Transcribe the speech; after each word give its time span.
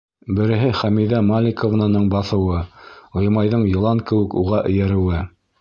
Береһе 0.37 0.69
Хәмиҙә 0.79 1.19
Маликовнаның 1.27 2.09
баҫыуы, 2.15 2.63
Ғимайҙың 3.25 3.69
йылан 3.75 4.05
кеүек 4.11 4.39
уға 4.45 4.67
эйәреүе. 4.73 5.25